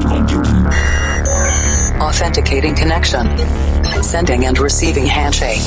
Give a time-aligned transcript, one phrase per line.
[0.00, 0.66] cloud computing.
[2.00, 3.26] Authenticating connection.
[4.02, 5.62] Sending and receiving handshake.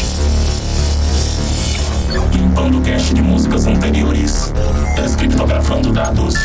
[2.34, 4.54] Limpando cache de músicas anteriores.
[4.96, 6.36] Descriptografando dados.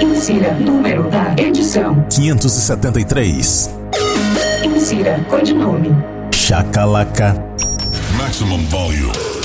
[0.00, 2.04] Insira número da edição.
[2.10, 3.70] 573.
[4.64, 5.90] Insira codinome.
[6.32, 7.34] Chacalaca.
[8.16, 9.37] Maximum volume.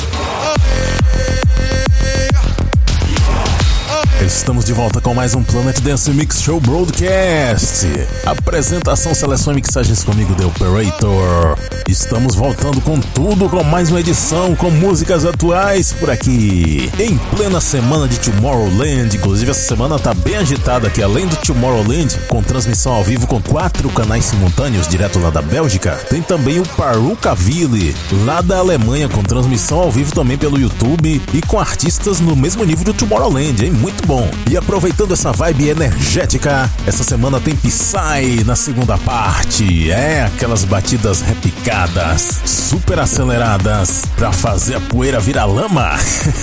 [4.25, 7.85] Estamos de volta com mais um Planet Dance Mix Show Broadcast.
[8.25, 11.57] Apresentação, seleção e mixagens comigo, The Operator.
[11.89, 16.89] Estamos voltando com tudo, com mais uma edição com músicas atuais por aqui.
[16.97, 22.17] Em plena semana de Tomorrowland, inclusive essa semana tá bem agitada aqui, além do Tomorrowland,
[22.29, 25.99] com transmissão ao vivo com quatro canais simultâneos direto lá da Bélgica.
[26.09, 27.93] Tem também o Parukaville,
[28.25, 32.63] lá da Alemanha, com transmissão ao vivo também pelo YouTube e com artistas no mesmo
[32.63, 33.71] nível do Tomorrowland, hein?
[33.71, 34.12] Muito bom.
[34.49, 39.91] E aproveitando essa vibe energética, essa semana tem Psy na segunda parte.
[39.91, 45.91] É, aquelas batidas repicadas, super aceleradas, pra fazer a poeira virar lama.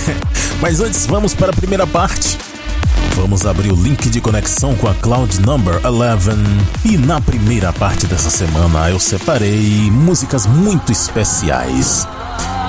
[0.59, 2.37] Mas antes, vamos para a primeira parte.
[3.15, 6.31] Vamos abrir o link de conexão com a Cloud Number 11.
[6.83, 12.07] E na primeira parte dessa semana eu separei músicas muito especiais.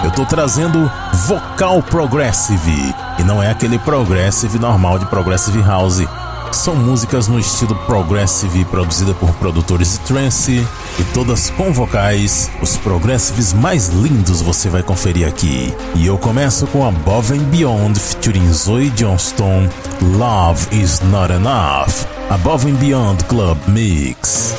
[0.04, 0.90] Eu tô trazendo
[1.26, 2.94] vocal progressive.
[3.18, 6.02] E não é aquele progressive normal de progressive house.
[6.50, 10.66] São músicas no estilo progressive produzida por produtores de trance
[10.98, 12.50] e todas com vocais.
[12.60, 15.74] Os progressives mais lindos você vai conferir aqui.
[15.94, 19.68] E eu começo com Above and Beyond featuring Zoe Johnston.
[20.02, 22.06] Love is not enough.
[22.28, 24.54] Above and Beyond Club Mix.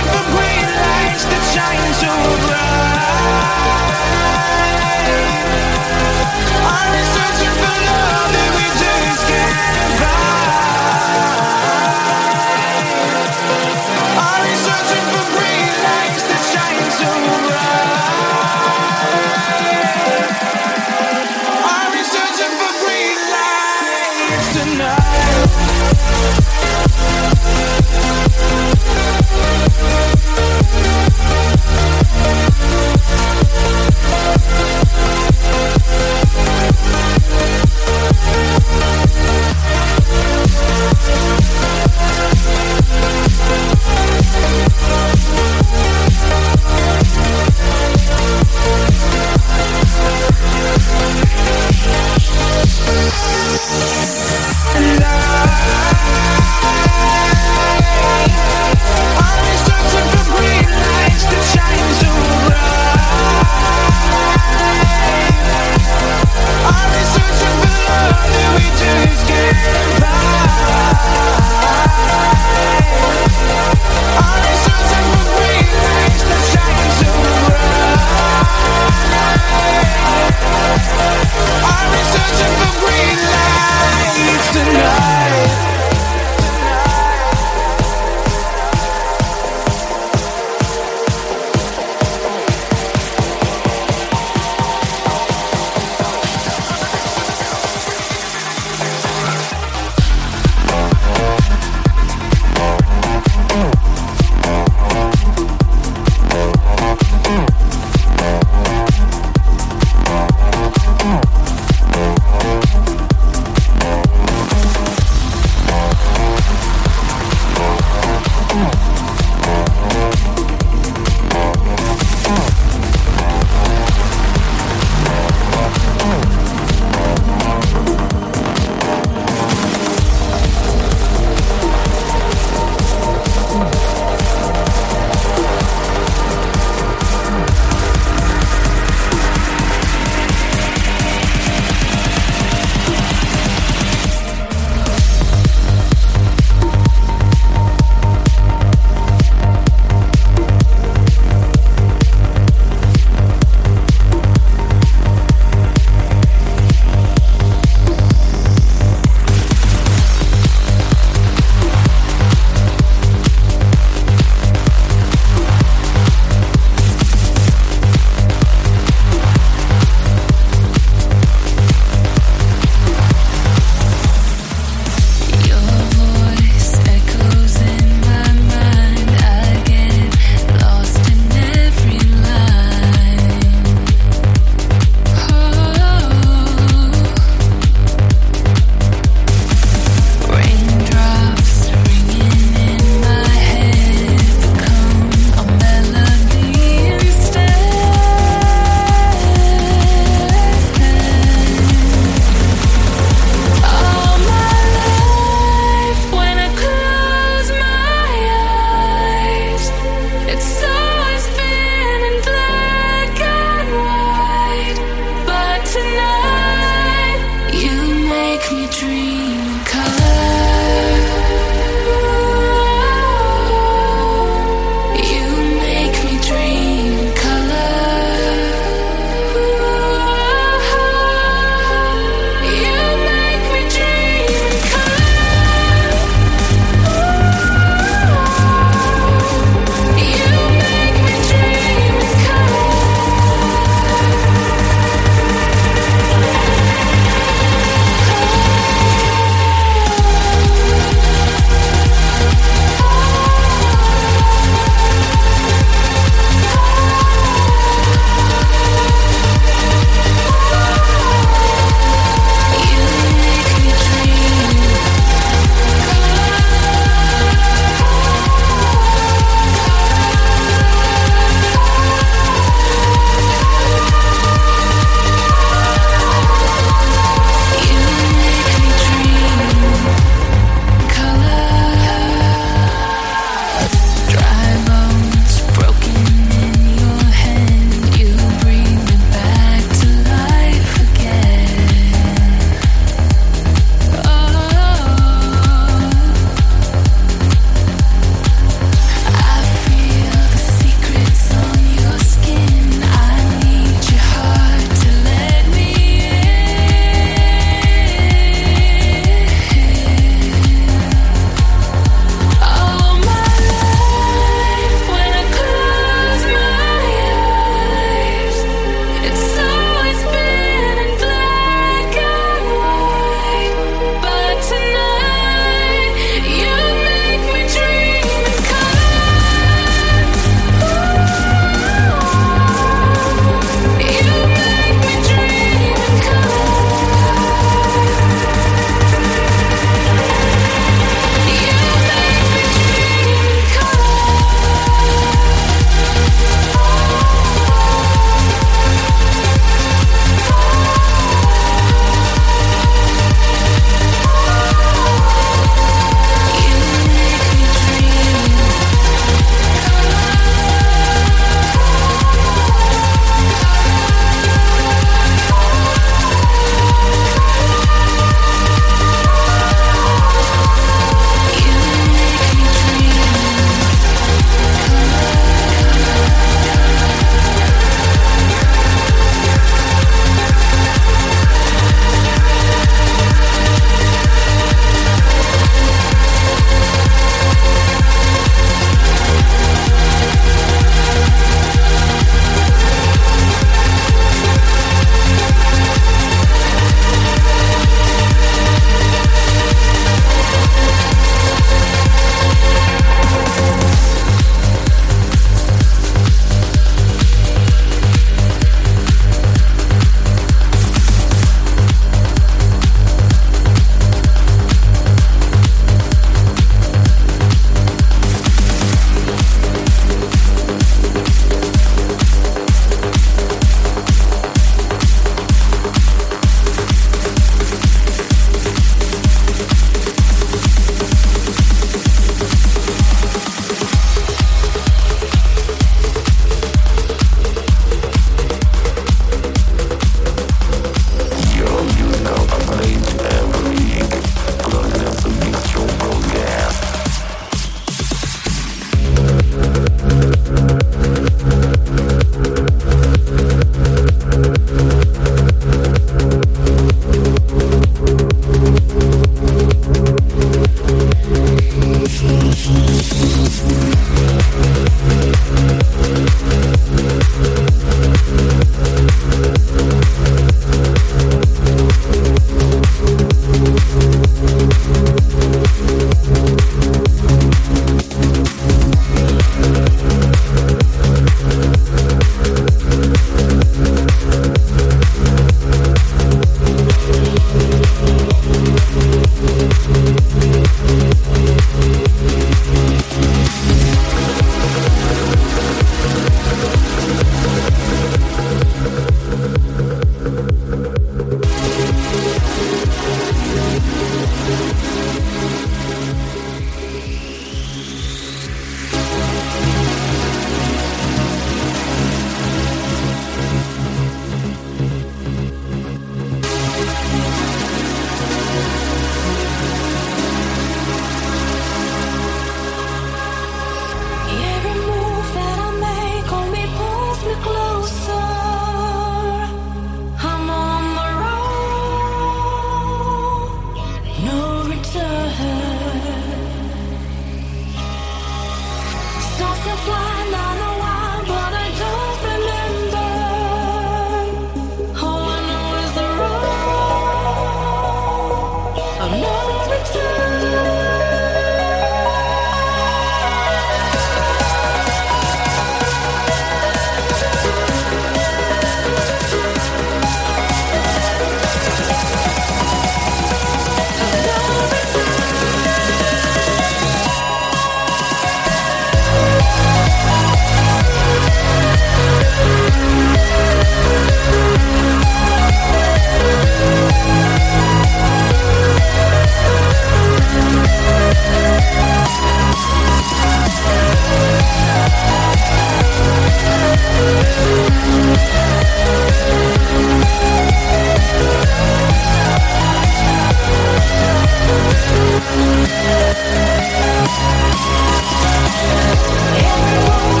[599.23, 600.00] Everyone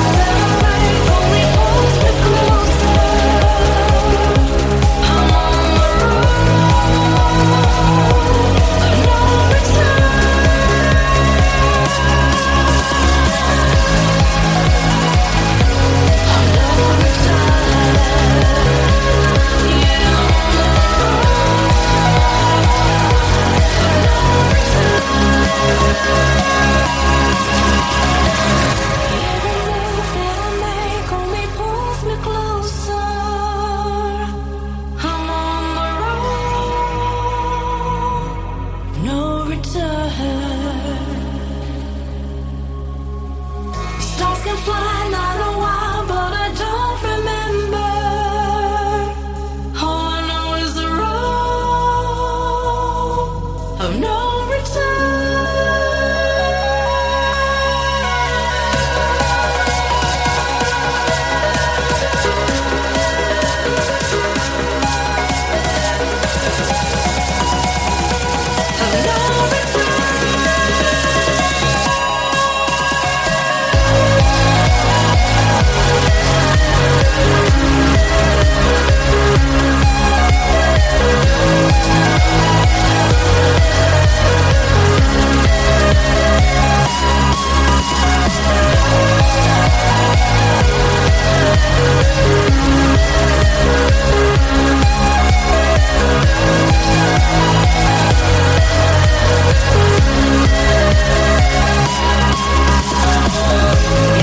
[26.03, 26.40] No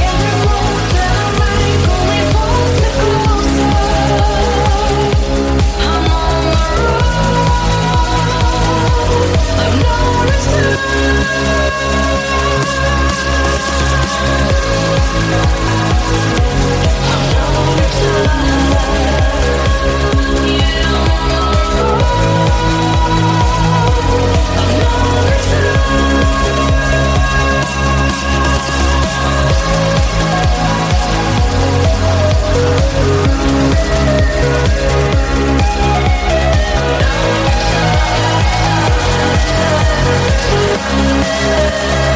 [0.00, 0.08] I
[39.59, 42.08] Yeah.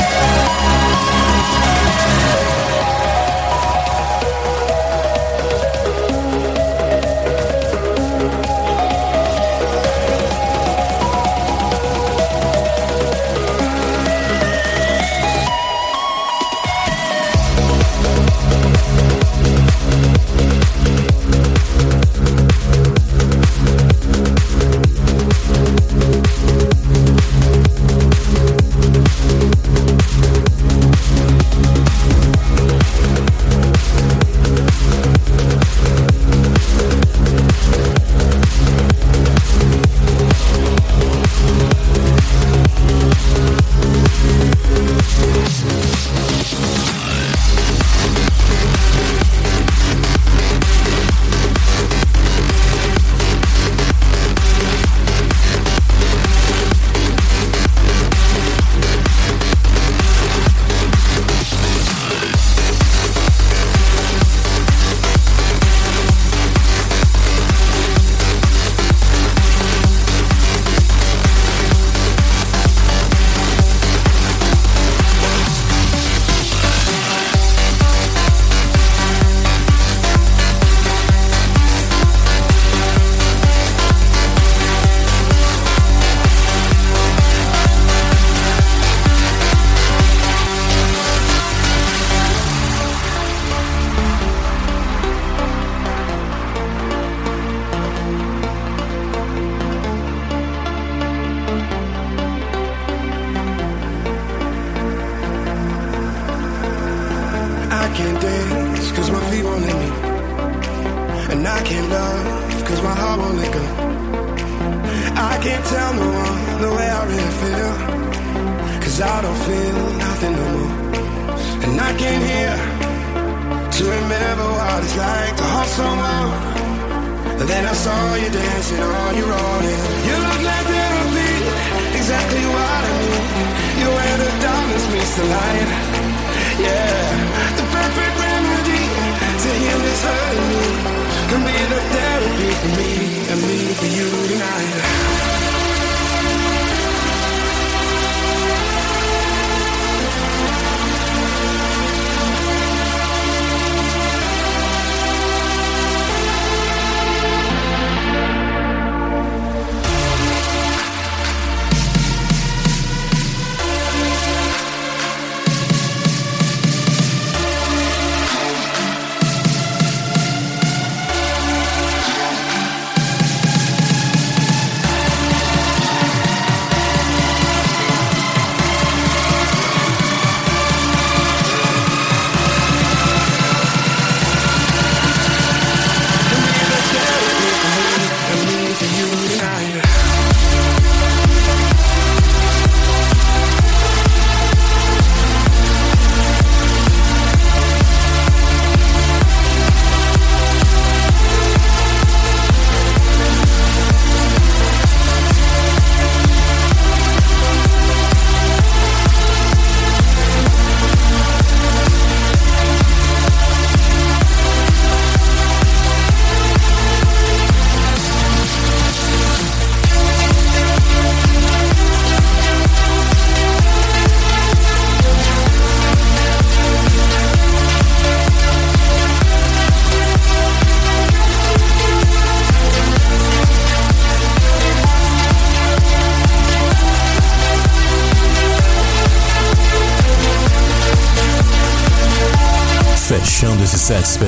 [144.02, 144.91] You tonight.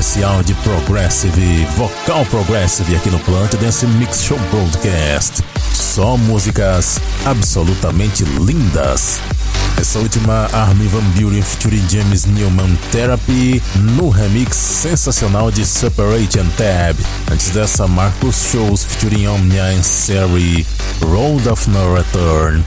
[0.04, 5.40] Especial de Progressive, vocal Progressive aqui no Plant Dance Mix Show Broadcast.
[5.72, 9.18] Só músicas absolutamente lindas.
[9.80, 16.50] Essa última Armin Van Buren featuring James Newman Therapy no remix sensacional de Separate and
[16.58, 16.96] Tab.
[17.32, 20.66] Antes dessa, Marcus Shows featuring Omnia and Seri
[21.00, 22.62] Road of No Return.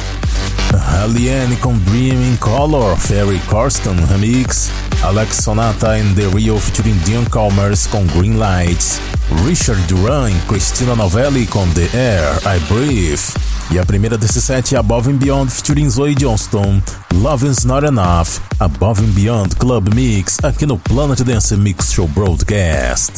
[0.73, 4.71] Halliane com Dream in Color, Ferry Corsten remix.
[5.03, 8.99] Alex Sonata and The Rio featuring Dion Calmers com Green Lights.
[9.45, 13.21] Richard Duran e Christina Novelli com The Air I Breathe.
[13.69, 16.81] E a primeira desse set é Above and Beyond featuring Zoe Johnston,
[17.13, 23.13] Loving's Not Enough, Above and Beyond Club Mix, aqui no Planet Dance Mix Show Broadcast.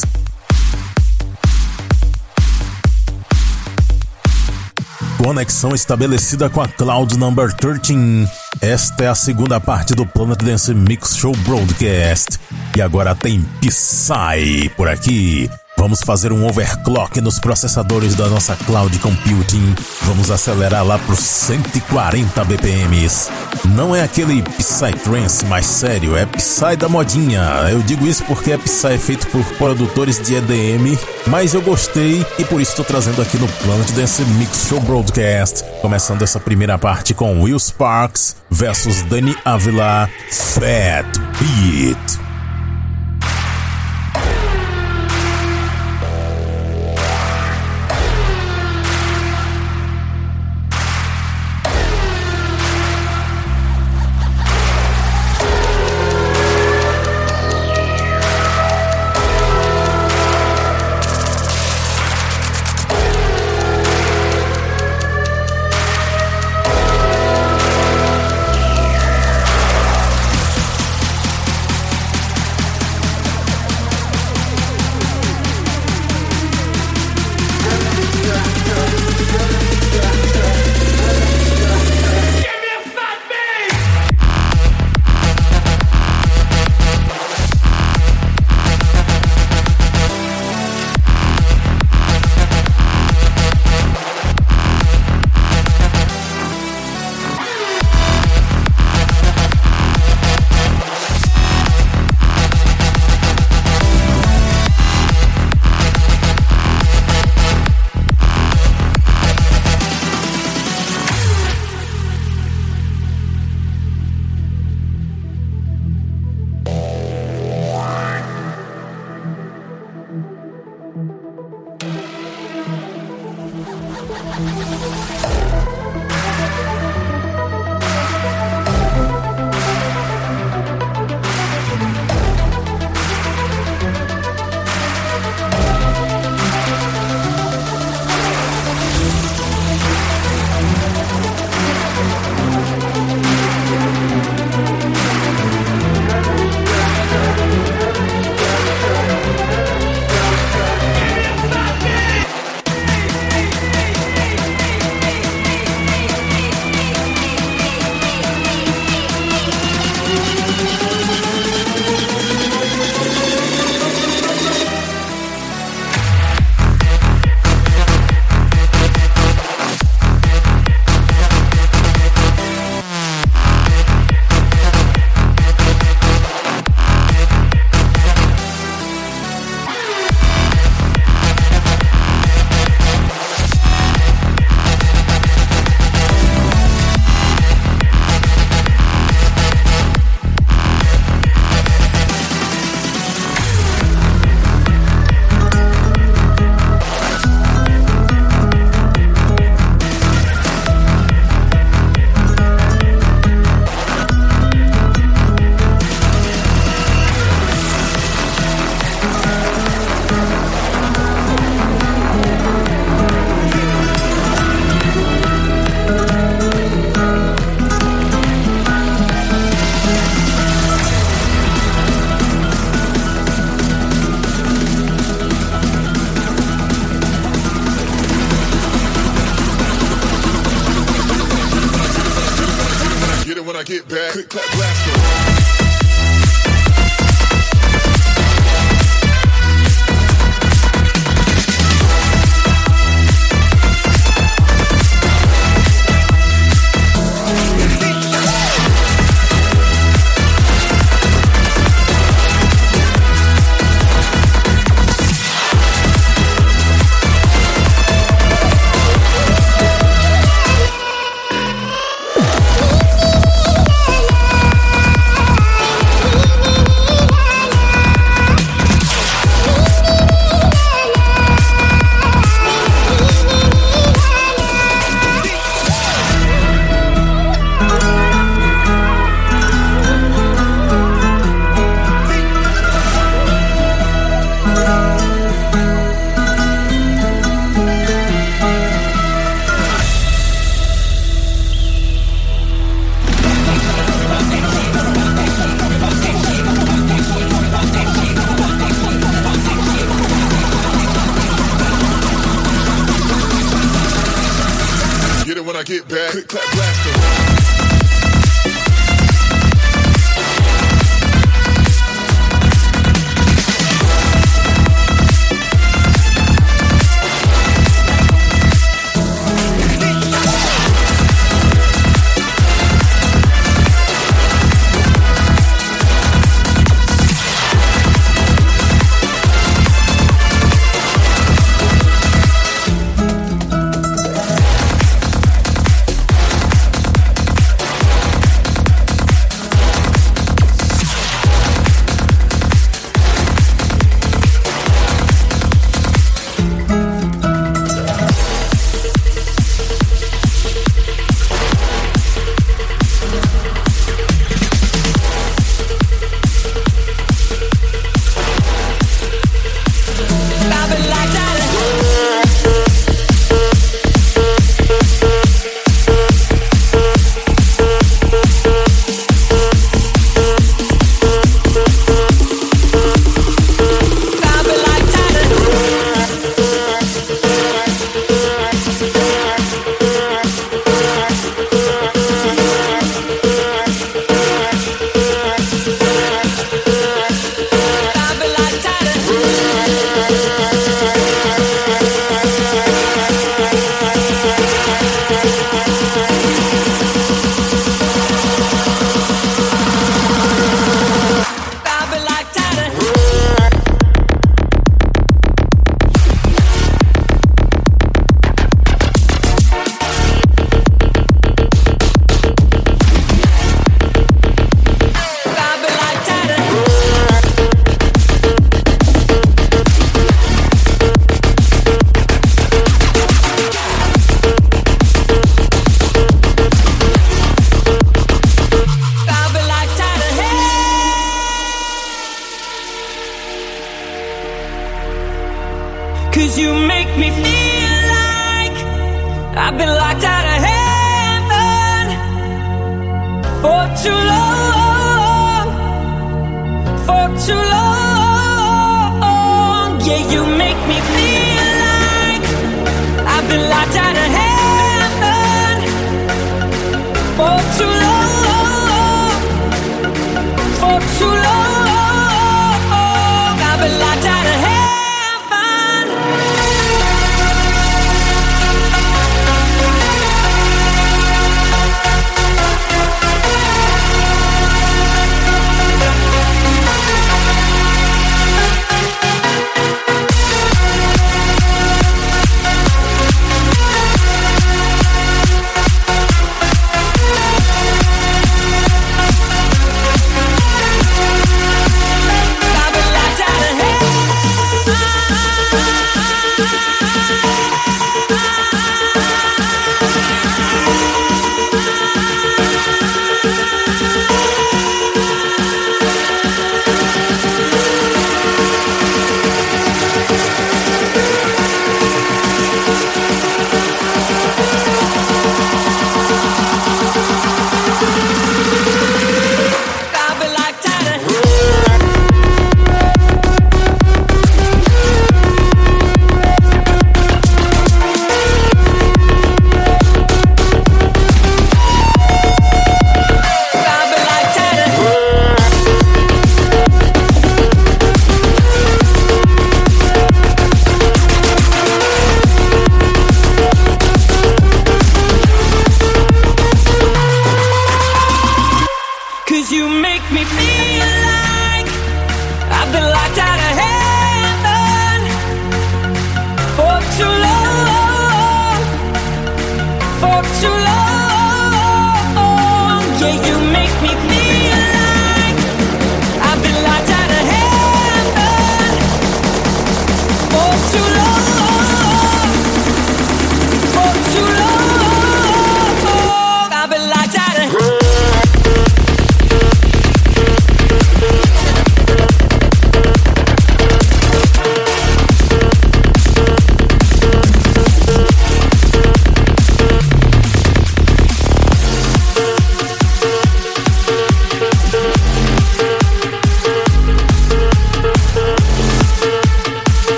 [5.22, 8.26] Conexão estabelecida com a Cloud Number 13.
[8.60, 12.38] Esta é a segunda parte do Planet Dance Mix Show Broadcast.
[12.76, 15.50] E agora tem Psy por aqui.
[15.80, 19.74] Vamos fazer um overclock nos processadores da nossa cloud computing.
[20.02, 23.30] Vamos acelerar lá para os 140 BPMs.
[23.64, 27.40] Não é aquele Psytrance mais sério, é Psy da modinha.
[27.70, 32.44] Eu digo isso porque é Psy feito por produtores de EDM, mas eu gostei e
[32.44, 35.64] por isso estou trazendo aqui no Planet Dance Mix Show Broadcast.
[35.80, 41.06] Começando essa primeira parte com Will Sparks versus Danny Avila, Fat
[41.38, 42.29] Beat.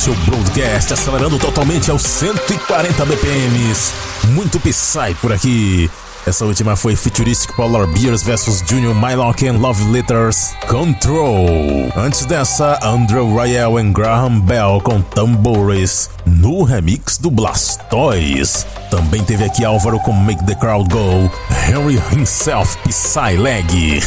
[0.00, 3.92] Show Broadcast, acelerando totalmente aos 140 BPMs.
[4.28, 5.90] Muito Psy por aqui.
[6.26, 11.92] Essa última foi Futuristic Polar Bears vs Junior Mylock and Love Letters Control.
[11.94, 18.64] Antes dessa, Andrew Rayel e Graham Bell com Tambores no remix do Blastoise.
[18.90, 21.30] Também teve aqui Álvaro com Make the Crowd Go,
[21.66, 24.00] Henry himself, Psy Leg.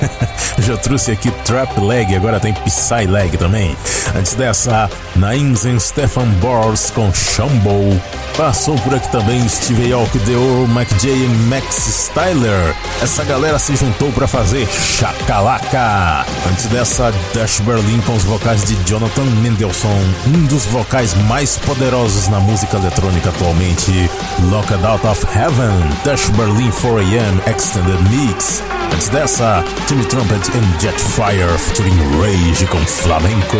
[0.58, 3.76] Já trouxe aqui Trap Leg, agora tem Psy Leg também.
[4.16, 8.00] Antes dessa, Nains e Stefan Bors com Shambo.
[8.36, 12.74] Passou por aqui também Steve Aoki, Deor, McJ e Max Styler.
[13.00, 16.26] Essa galera se juntou para fazer Chacalaca.
[16.50, 22.26] Antes dessa, Dash Berlin com os vocais de Jonathan Mendelssohn, um dos vocais mais poderosos
[22.26, 24.10] na música eletrônica atualmente.
[24.50, 28.73] Locked Out of Heaven, Dash Berlin 4am Extended Mix.
[28.94, 33.58] Antes dessa, Timmy Trumpet and Jetfire featuring Rage com Flamenco.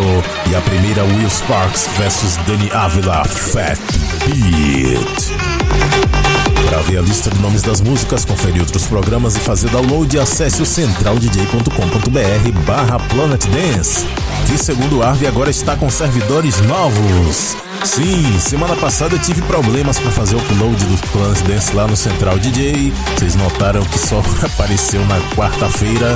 [0.49, 3.81] E a primeira, Will Sparks vs Danny Avila, Fat
[4.25, 5.35] Beat.
[6.67, 10.63] Para ver a lista de nomes das músicas, conferir outros programas e fazer download, acesse
[10.63, 14.07] o centraldj.com.br barra Planet Dance,
[14.47, 17.57] que segundo Arve agora está com servidores novos.
[17.85, 21.95] Sim, semana passada eu tive problemas para fazer o upload do Planet Dance lá no
[21.95, 22.93] Central DJ.
[23.15, 26.15] Vocês notaram que só apareceu na quarta-feira,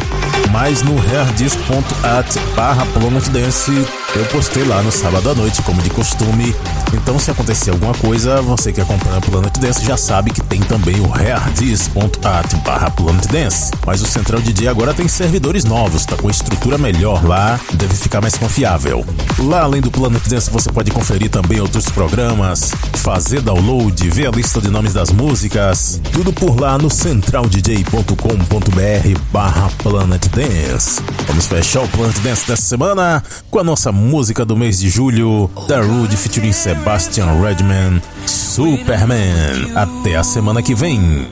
[0.50, 3.86] mas no herdis.at barra Planet Dance
[4.16, 6.56] eu postei lá no sábado à noite, como de costume.
[6.94, 10.60] Então, se acontecer alguma coisa, você que acompanha o Planet Dance já sabe que tem
[10.60, 13.70] também o herdis.at barra Planet Dance.
[13.86, 18.20] Mas o Central DJ agora tem servidores novos, tá com estrutura melhor lá, deve ficar
[18.20, 19.04] mais confiável.
[19.38, 24.30] Lá além do Planet Dance, você pode conferir também outros programas, fazer download, ver a
[24.30, 31.00] lista de nomes das músicas, tudo por lá no centraldj.com.br barra Planet Dance.
[31.26, 35.50] Vamos fechar o Planet Dance dessa semana com a nossa música do mês de julho,
[35.66, 39.76] da Rude featuring Sebastian Redman, Superman.
[39.76, 41.26] Até a semana que vem.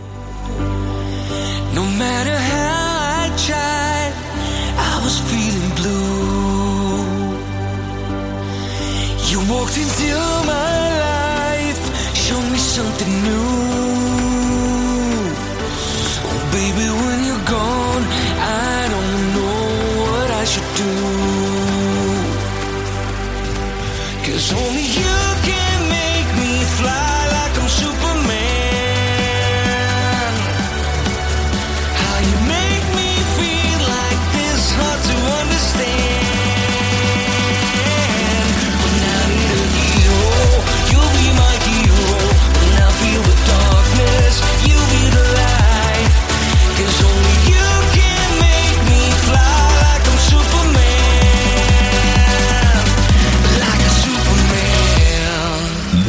[9.48, 13.75] Walked into my life, showed me something new.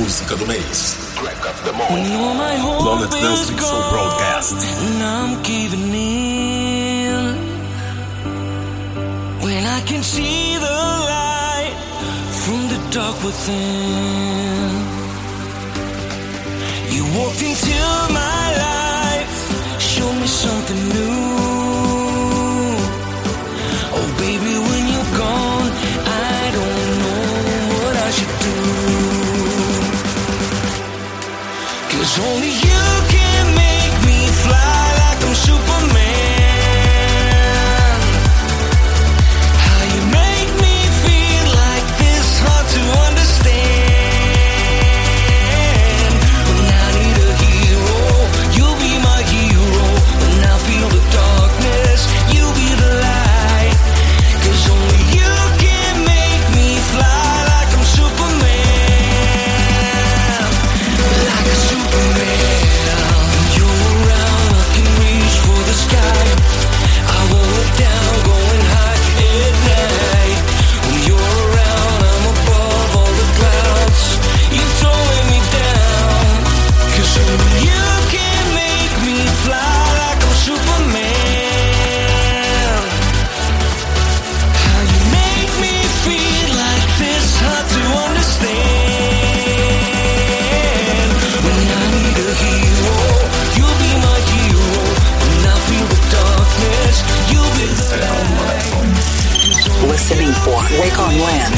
[0.07, 0.97] Música do mês.
[1.15, 2.11] Track of the When month.
[2.15, 4.53] all my hope Planet Dance is Mix Show gone, Broadcast.
[4.85, 7.35] and I'm giving in.
[9.41, 10.77] When I can see the
[11.11, 11.75] light
[12.41, 14.71] from the dark within.
[16.95, 17.77] You walked into
[18.13, 18.36] my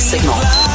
[0.10, 0.68] signal.